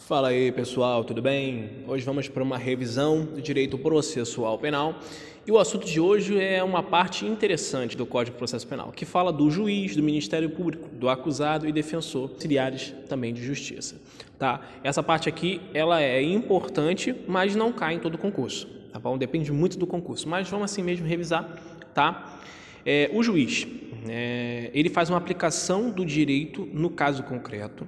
[0.00, 1.84] Fala aí pessoal, tudo bem?
[1.86, 4.98] Hoje vamos para uma revisão do direito processual penal
[5.46, 9.04] e o assunto de hoje é uma parte interessante do Código de Processo Penal, que
[9.04, 14.00] fala do juiz, do Ministério Público, do acusado e defensor, auxiliares também de justiça.
[14.38, 14.62] Tá?
[14.82, 18.66] Essa parte aqui ela é importante, mas não cai em todo concurso.
[18.90, 19.18] Tá bom?
[19.18, 21.46] Depende muito do concurso, mas vamos assim mesmo revisar.
[21.94, 22.40] Tá?
[22.86, 23.68] É, o juiz
[24.08, 27.86] é, ele faz uma aplicação do direito no caso concreto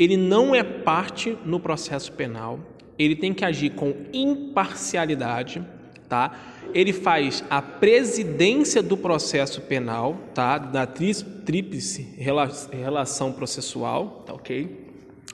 [0.00, 2.58] ele não é parte no processo penal,
[2.98, 5.62] ele tem que agir com imparcialidade,
[6.08, 6.40] tá?
[6.72, 10.56] Ele faz a presidência do processo penal, tá?
[10.56, 14.88] Da tríplice relação processual, tá ok?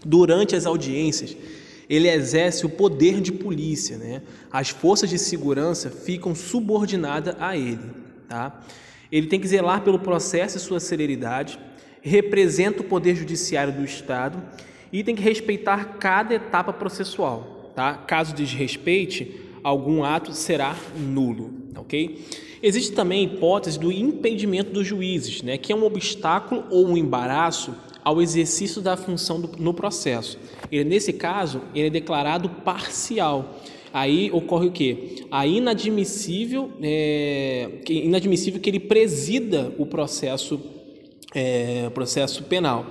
[0.05, 1.37] Durante as audiências,
[1.89, 4.23] ele exerce o poder de polícia, né?
[4.51, 7.91] As forças de segurança ficam subordinadas a ele,
[8.29, 8.61] tá?
[9.13, 11.57] Ele tem que zelar pelo processo e sua celeridade,
[12.07, 14.41] representa o poder judiciário do Estado
[14.93, 17.73] e tem que respeitar cada etapa processual.
[17.75, 17.95] Tá?
[17.95, 21.53] Caso desrespeite, algum ato será nulo.
[21.77, 22.25] Ok?
[22.63, 26.97] Existe também a hipótese do impedimento dos juízes, né, que é um obstáculo ou um
[26.97, 30.39] embaraço ao exercício da função do, no processo.
[30.71, 33.61] Ele, nesse caso, ele é declarado parcial.
[33.93, 35.25] Aí ocorre o quê?
[35.31, 40.61] A inadmissível, é, inadmissível que ele presida o processo
[41.37, 42.87] é, processo penal.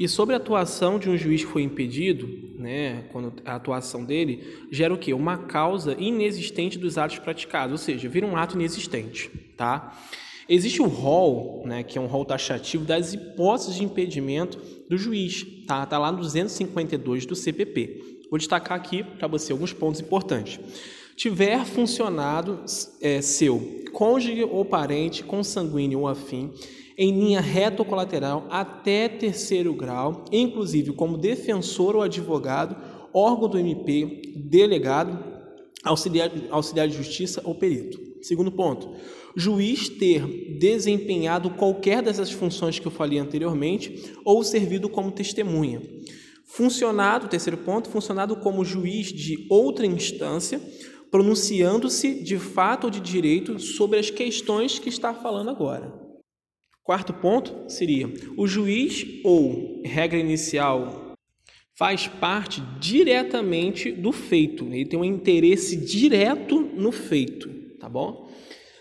[0.00, 2.26] E sobre a atuação de um juiz que foi impedido,
[2.58, 5.12] né, quando a atuação dele gera o quê?
[5.12, 9.94] Uma causa inexistente dos atos praticados, ou seja, vira um ato inexistente, tá?
[10.48, 14.58] Existe o rol, né, que é um rol taxativo das hipóteses de impedimento
[14.88, 15.84] do juiz, tá?
[15.84, 18.22] Tá lá no 252 do CPP.
[18.30, 20.58] Vou destacar aqui para você alguns pontos importantes.
[21.16, 22.64] Tiver funcionado
[23.00, 26.50] é, seu cônjuge ou parente consanguíneo ou afim
[26.96, 32.76] em linha reta ou colateral até terceiro grau, inclusive como defensor ou advogado,
[33.12, 35.18] órgão do MP, delegado,
[35.82, 37.98] auxiliar, auxiliar de justiça ou perito.
[38.22, 38.90] Segundo ponto,
[39.36, 45.82] juiz ter desempenhado qualquer dessas funções que eu falei anteriormente ou servido como testemunha.
[46.44, 50.60] Funcionado, terceiro ponto, funcionado como juiz de outra instância,
[51.12, 55.92] pronunciando-se de fato ou de direito sobre as questões que está falando agora.
[56.82, 61.14] Quarto ponto seria: o juiz ou regra inicial
[61.78, 67.48] faz parte diretamente do feito, ele tem um interesse direto no feito,
[67.78, 68.30] tá bom?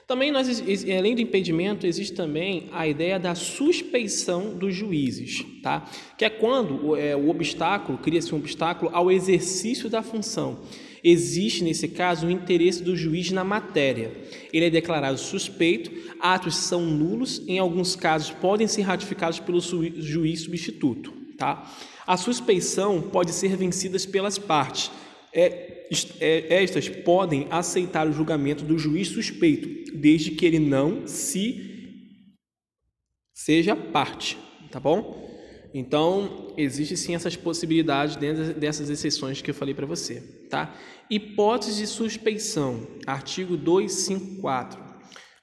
[0.07, 0.61] Também nós,
[0.97, 5.89] além do impedimento, existe também a ideia da suspeição dos juízes, tá?
[6.17, 10.59] Que é quando é, o obstáculo, cria-se um obstáculo ao exercício da função.
[11.03, 14.11] Existe, nesse caso, o interesse do juiz na matéria.
[14.53, 20.41] Ele é declarado suspeito, atos são nulos, em alguns casos podem ser ratificados pelo juiz
[20.41, 21.11] substituto.
[21.37, 21.71] Tá?
[22.05, 24.91] A suspeição pode ser vencida pelas partes.
[25.33, 25.87] É,
[26.19, 31.71] é, estas podem aceitar o julgamento do juiz suspeito, desde que ele não se
[33.33, 34.37] seja parte,
[34.69, 35.30] tá bom?
[35.73, 40.75] Então, existe sim essas possibilidades dentro dessas exceções que eu falei para você, tá?
[41.09, 44.79] Hipótese de suspeição, artigo 254.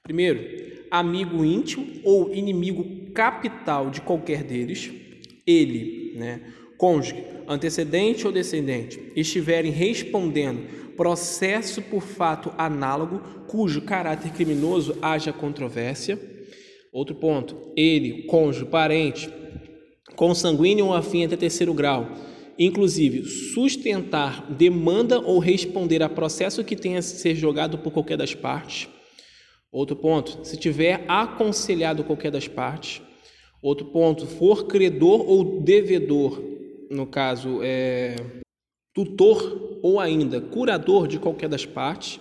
[0.03, 4.91] Primeiro, amigo íntimo ou inimigo capital de qualquer deles,
[5.45, 6.41] ele, né,
[6.77, 16.19] cônjuge, antecedente ou descendente, estiverem respondendo processo por fato análogo cujo caráter criminoso haja controvérsia.
[16.91, 19.29] Outro ponto, ele, cônjuge, parente,
[20.19, 22.09] consanguíneo ou afim até terceiro grau,
[22.57, 28.35] inclusive sustentar demanda ou responder a processo que tenha a ser jogado por qualquer das
[28.35, 28.89] partes.
[29.71, 33.01] Outro ponto, se tiver aconselhado qualquer das partes.
[33.61, 36.43] Outro ponto, for credor ou devedor,
[36.91, 38.17] no caso, é,
[38.93, 42.19] tutor ou ainda curador de qualquer das partes.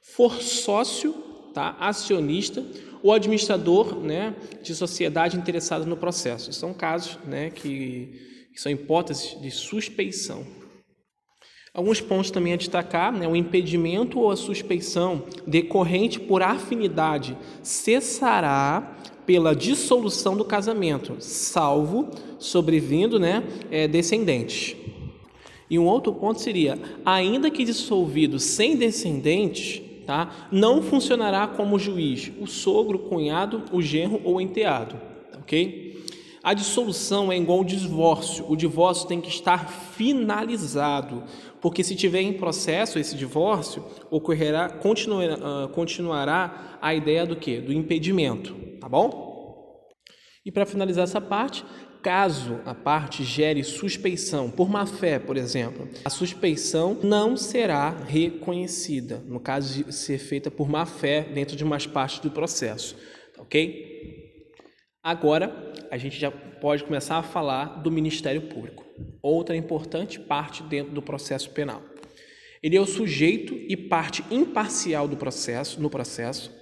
[0.00, 1.12] For sócio,
[1.52, 2.64] tá, acionista
[3.04, 6.50] o administrador né, de sociedade interessada no processo.
[6.54, 10.46] São casos né, que, que são hipóteses de suspeição.
[11.74, 18.96] Alguns pontos também a destacar, né, o impedimento ou a suspeição decorrente por afinidade cessará
[19.26, 22.08] pela dissolução do casamento, salvo
[22.38, 24.76] sobrevindo né, é, descendentes.
[25.68, 30.48] E um outro ponto seria, ainda que dissolvido sem descendentes, tá?
[30.50, 34.96] Não funcionará como juiz o sogro, cunhado, o genro ou enteado,
[35.38, 35.94] ok?
[36.42, 38.44] A dissolução é igual ao divórcio.
[38.46, 41.22] O divórcio tem que estar finalizado,
[41.58, 47.60] porque se tiver em processo esse divórcio, ocorrerá, continuará, uh, continuará a ideia do que?
[47.60, 49.33] Do impedimento, tá bom?
[50.44, 51.64] E para finalizar essa parte,
[52.04, 59.22] Caso a parte gere suspeição por má fé, por exemplo, a suspeição não será reconhecida,
[59.26, 62.94] no caso de ser feita por má fé dentro de umas partes do processo,
[63.34, 64.52] tá ok?
[65.02, 68.84] Agora a gente já pode começar a falar do Ministério Público,
[69.22, 71.82] outra importante parte dentro do processo penal.
[72.62, 76.52] Ele é o sujeito e parte imparcial do processo, no processo.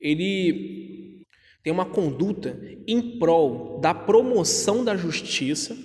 [0.00, 1.21] Ele
[1.62, 5.76] tem uma conduta em prol da promoção da justiça,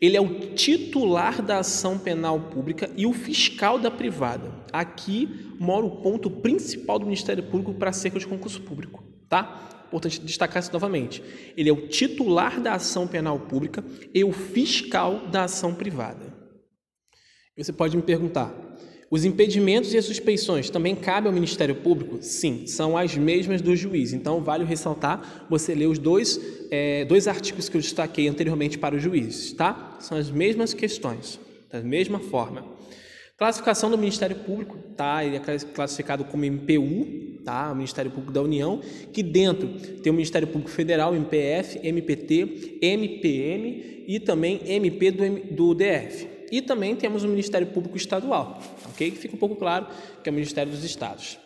[0.00, 4.52] ele é o titular da ação penal pública e o fiscal da privada.
[4.72, 9.84] Aqui mora o ponto principal do Ministério Público para acerca de concurso público, tá?
[9.86, 11.22] Importante destacar isso novamente.
[11.56, 16.34] Ele é o titular da ação penal pública e o fiscal da ação privada.
[17.56, 18.54] Você pode me perguntar,
[19.08, 22.18] os impedimentos e as suspeições também cabem ao Ministério Público?
[22.20, 24.12] Sim, são as mesmas do juiz.
[24.12, 28.96] Então, vale ressaltar você ler os dois, é, dois artigos que eu destaquei anteriormente para
[28.96, 29.96] os juízes, tá?
[30.00, 31.38] São as mesmas questões,
[31.70, 32.64] da mesma forma.
[33.38, 35.24] Classificação do Ministério Público, tá?
[35.24, 37.70] Ele é classificado como MPU, tá?
[37.70, 38.80] O Ministério Público da União,
[39.12, 39.68] que dentro
[40.02, 46.35] tem o Ministério Público Federal, MPF, MPT, MPM e também MP do, do DF.
[46.50, 49.10] E também temos o Ministério Público Estadual, ok?
[49.12, 49.86] Fica um pouco claro
[50.22, 51.38] que é o Ministério dos Estados.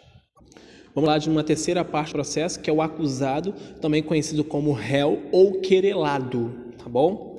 [0.94, 4.72] Vamos lá de uma terceira parte do processo, que é o acusado, também conhecido como
[4.72, 7.29] réu ou querelado, tá bom?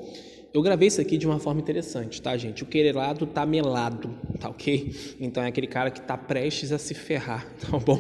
[0.53, 2.63] Eu gravei isso aqui de uma forma interessante, tá, gente?
[2.63, 4.93] O querelado tá melado, tá ok?
[5.17, 7.97] Então é aquele cara que tá prestes a se ferrar, tá bom?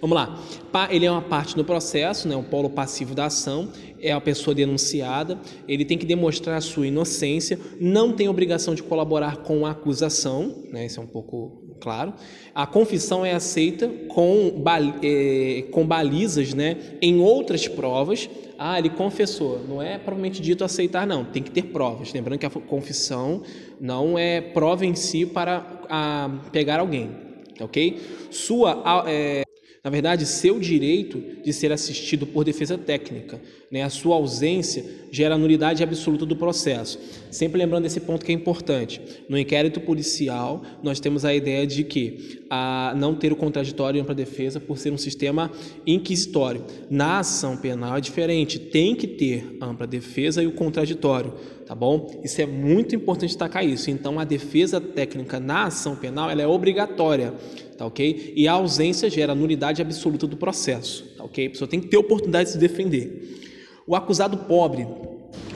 [0.00, 0.42] Vamos lá.
[0.90, 2.34] Ele é uma parte do processo, né?
[2.34, 3.70] Um polo passivo da ação,
[4.00, 5.38] é a pessoa denunciada,
[5.68, 10.64] ele tem que demonstrar a sua inocência, não tem obrigação de colaborar com a acusação,
[10.72, 10.86] né?
[10.86, 12.12] Isso é um pouco claro.
[12.52, 14.64] A confissão é aceita com,
[15.00, 16.76] é, com balizas, né?
[17.00, 18.28] Em outras provas
[18.66, 19.62] ah, ele confessou.
[19.68, 21.22] Não é provavelmente dito aceitar, não.
[21.22, 22.14] Tem que ter provas.
[22.14, 23.42] Lembrando que a confissão
[23.78, 27.10] não é prova em si para a, pegar alguém,
[27.60, 28.00] ok?
[28.30, 29.44] Sua é,
[29.84, 33.38] na verdade, seu direito de ser assistido por defesa técnica,
[33.70, 33.82] né?
[33.82, 36.98] a sua ausência gera nulidade absoluta do processo.
[37.30, 38.98] Sempre lembrando esse ponto que é importante.
[39.28, 44.12] No inquérito policial, nós temos a ideia de que a não ter o contraditório para
[44.12, 45.50] a defesa por ser um sistema
[45.84, 46.64] inquisitório.
[46.88, 51.34] Na ação penal é diferente, tem que ter ampla defesa e o contraditório,
[51.66, 52.20] tá bom?
[52.22, 53.90] Isso é muito importante destacar isso.
[53.90, 57.34] Então, a defesa técnica na ação penal ela é obrigatória
[57.76, 58.32] tá ok?
[58.36, 61.48] E a ausência gera nulidade absoluta do processo, tá ok?
[61.48, 63.42] A pessoa tem que ter oportunidade de se defender.
[63.84, 64.86] O acusado pobre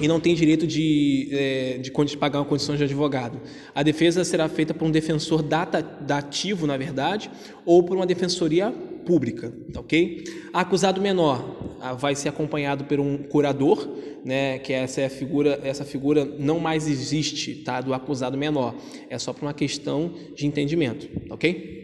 [0.00, 3.41] e não tem direito de, é, de, de pagar uma condição de advogado.
[3.75, 7.31] A defesa será feita por um defensor data, dativo, na verdade,
[7.65, 8.71] ou por uma defensoria
[9.05, 10.25] pública, tá ok?
[10.53, 13.89] Acusado menor ah, vai ser acompanhado por um curador,
[14.25, 14.59] né?
[14.59, 17.81] Que essa é a figura, essa figura não mais existe, tá?
[17.81, 18.75] Do acusado menor,
[19.09, 21.79] é só por uma questão de entendimento, tá ok?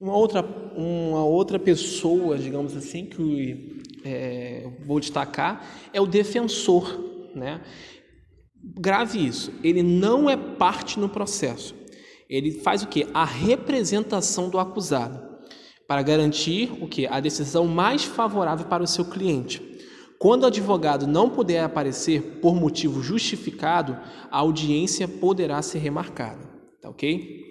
[0.00, 0.42] Uma outra,
[0.76, 3.71] uma outra pessoa, digamos assim, que
[4.04, 7.30] é, vou destacar é o defensor.
[7.34, 7.60] Né?
[8.62, 11.74] Grave isso, ele não é parte no processo.
[12.28, 13.06] Ele faz o que?
[13.12, 15.32] A representação do acusado
[15.86, 17.06] para garantir o que?
[17.06, 19.60] A decisão mais favorável para o seu cliente.
[20.18, 23.98] Quando o advogado não puder aparecer por motivo justificado,
[24.30, 26.48] a audiência poderá ser remarcada.
[26.80, 27.42] Tá ok?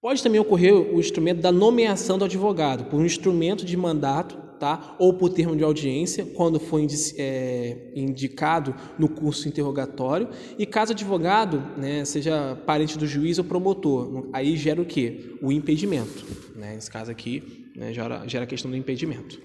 [0.00, 4.96] Pode também ocorrer o instrumento da nomeação do advogado, por um instrumento de mandato, tá?
[4.98, 6.80] ou por termo de audiência, quando for
[7.18, 10.28] é, indicado no curso interrogatório.
[10.58, 15.36] E caso advogado né, seja parente do juiz ou promotor, aí gera o quê?
[15.42, 16.24] O impedimento.
[16.54, 16.74] Né?
[16.74, 19.40] Nesse caso aqui, né, gera, gera a questão do impedimento.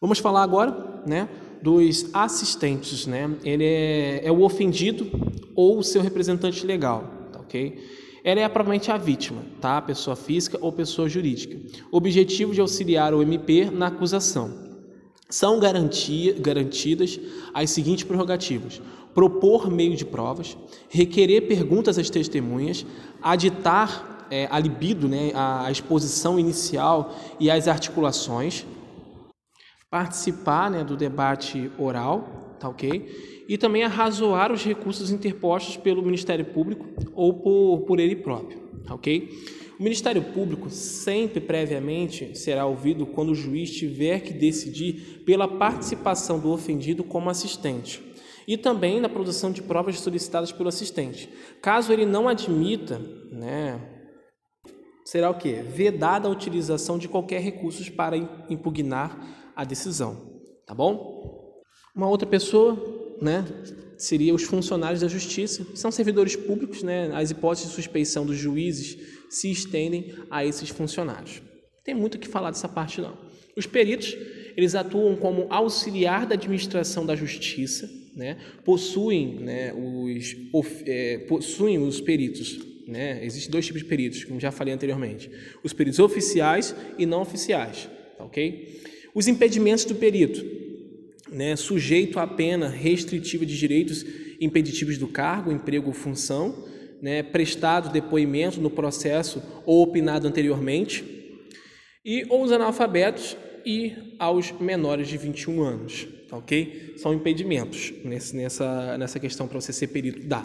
[0.00, 1.28] Vamos falar agora né,
[1.62, 3.06] dos assistentes.
[3.06, 3.36] Né?
[3.44, 5.10] Ele é, é o ofendido
[5.56, 7.30] ou o seu representante legal.
[7.32, 7.97] Tá, ok?
[8.24, 9.80] Ela é propriamente a vítima, tá?
[9.80, 11.58] Pessoa física ou pessoa jurídica.
[11.90, 14.68] Objetivo de auxiliar o MP na acusação.
[15.30, 17.20] São garantia, garantidas
[17.52, 18.80] as seguintes prerrogativas:
[19.14, 20.56] propor meio de provas,
[20.88, 22.84] requerer perguntas às testemunhas,
[23.22, 28.64] aditar é, a libido, né, a exposição inicial e as articulações,
[29.90, 33.38] participar né, do debate oral, tá ok?
[33.48, 38.60] e também arrazoar os recursos interpostos pelo Ministério Público ou por, por ele próprio,
[38.90, 39.30] ok?
[39.80, 46.38] O Ministério Público sempre previamente será ouvido quando o juiz tiver que decidir pela participação
[46.38, 48.02] do ofendido como assistente
[48.46, 51.30] e também na produção de provas solicitadas pelo assistente.
[51.62, 52.98] Caso ele não admita,
[53.30, 53.80] né,
[55.04, 55.54] será o que?
[55.54, 58.16] Vedada a utilização de qualquer recurso para
[58.50, 61.37] impugnar a decisão, tá bom?
[61.98, 63.44] Uma outra pessoa né,
[63.96, 68.96] seria os funcionários da justiça, são servidores públicos, né, as hipóteses de suspeição dos juízes
[69.28, 71.42] se estendem a esses funcionários.
[71.84, 73.18] Tem muito o que falar dessa parte não.
[73.56, 74.16] Os peritos,
[74.56, 80.36] eles atuam como auxiliar da administração da justiça, né, possuem, né, os,
[80.86, 83.22] é, possuem os peritos né?
[83.22, 85.30] Existem dois tipos de peritos, como já falei anteriormente:
[85.62, 87.86] os peritos oficiais e não oficiais,
[88.16, 88.80] tá ok?
[89.14, 90.42] Os impedimentos do perito,
[91.30, 91.56] né?
[91.56, 94.04] Sujeito à pena restritiva de direitos
[94.40, 96.64] impeditivos do cargo, emprego ou função,
[97.00, 97.22] né?
[97.22, 101.04] Prestado depoimento no processo ou opinado anteriormente,
[102.04, 106.94] e ou os analfabetos e aos menores de 21 anos, tá ok?
[106.96, 110.42] São impedimentos nesse, nessa, nessa questão para você ser perito da.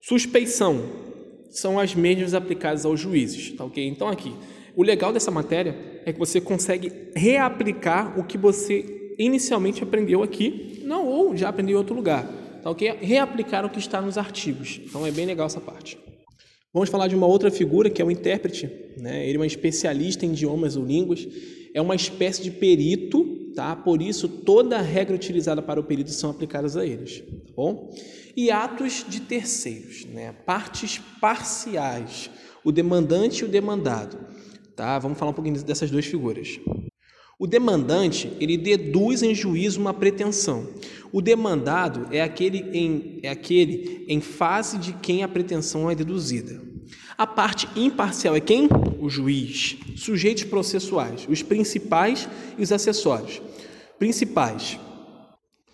[0.00, 0.82] Suspeição
[1.50, 3.86] são as mesmas aplicadas aos juízes, tá ok?
[3.86, 4.32] Então aqui,
[4.76, 5.76] o legal dessa matéria
[6.06, 11.74] é que você consegue reaplicar o que você inicialmente aprendeu aqui, não ou já aprendeu
[11.74, 12.26] em outro lugar,
[12.62, 12.96] tá ok?
[13.00, 14.80] Reaplicar o que está nos artigos.
[14.84, 15.98] Então é bem legal essa parte.
[16.72, 19.26] Vamos falar de uma outra figura que é o intérprete, né?
[19.28, 21.26] Ele é um especialista em idiomas ou línguas,
[21.74, 23.76] é uma espécie de perito tá?
[23.76, 27.94] Por isso toda a regra utilizada para o perito são aplicadas a eles, tá bom?
[28.36, 30.32] E atos de terceiros, né?
[30.46, 32.30] Partes parciais,
[32.64, 34.18] o demandante e o demandado,
[34.76, 34.98] tá?
[34.98, 36.58] Vamos falar um pouquinho dessas duas figuras.
[37.40, 40.68] O demandante, ele deduz em juízo uma pretensão.
[41.10, 46.60] O demandado é aquele em, é aquele em fase de quem a pretensão é deduzida.
[47.16, 48.68] A parte imparcial é quem?
[49.00, 49.78] O juiz.
[49.96, 52.28] Sujeitos processuais, os principais
[52.58, 53.40] e os acessórios.
[53.98, 54.78] Principais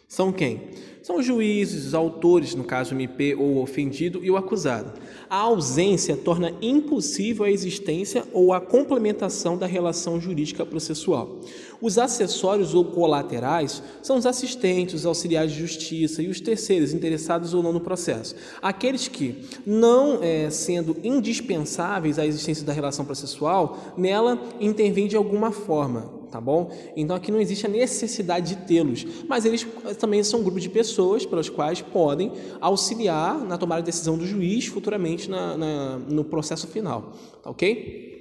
[0.07, 0.71] são quem?
[1.07, 4.93] São juízes, os autores, no caso MP ou ofendido, e o acusado.
[5.31, 11.37] A ausência torna impossível a existência ou a complementação da relação jurídica processual.
[11.81, 17.55] Os acessórios ou colaterais são os assistentes, os auxiliares de justiça e os terceiros interessados
[17.55, 18.35] ou não no processo.
[18.61, 25.53] Aqueles que, não é, sendo indispensáveis à existência da relação processual, nela intervêm de alguma
[25.53, 26.71] forma, tá bom?
[26.97, 29.67] Então aqui não existe a necessidade de tê-los, mas eles
[29.99, 34.27] também são um grupo de pessoas pelas quais podem auxiliar na tomada de decisão do
[34.27, 38.15] juiz futuramente na, na no processo final, tá ok?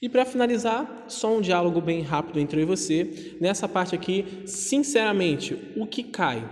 [0.00, 3.36] E para finalizar, só um diálogo bem rápido entre eu e você.
[3.40, 6.48] Nessa parte aqui, sinceramente, o que cai?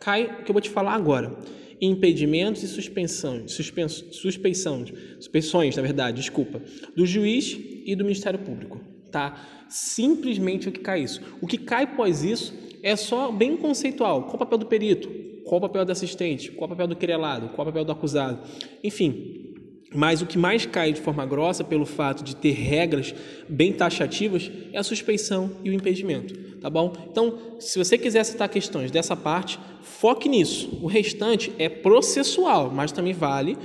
[0.00, 1.36] Cai o que eu vou te falar agora.
[1.80, 4.84] Impedimentos e suspensões, suspensão,
[5.18, 6.62] suspensões, na verdade, desculpa,
[6.96, 9.36] do juiz e do Ministério Público tá?
[9.68, 11.22] Simplesmente o que cai isso.
[11.40, 12.52] O que cai após isso
[12.82, 14.24] é só bem conceitual.
[14.24, 15.08] Qual o papel do perito?
[15.44, 16.50] Qual o papel do assistente?
[16.50, 17.50] Qual o papel do querelado?
[17.50, 18.40] Qual o papel do acusado?
[18.82, 19.54] Enfim,
[19.94, 23.14] mas o que mais cai de forma grossa, pelo fato de ter regras
[23.48, 26.92] bem taxativas, é a suspeição e o impedimento, tá bom?
[27.08, 30.76] Então, se você quiser citar questões dessa parte, foque nisso.
[30.82, 33.56] O restante é processual, mas também vale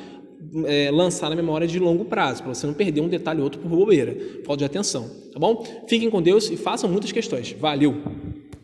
[0.65, 3.59] é, lançar na memória de longo prazo, para você não perder um detalhe ou outro
[3.59, 4.15] por bobeira,
[4.45, 5.63] falta de atenção, tá bom?
[5.87, 7.51] Fiquem com Deus e façam muitas questões.
[7.53, 8.28] Valeu!